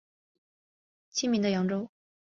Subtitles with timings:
[1.11, 1.91] 明清的扬州。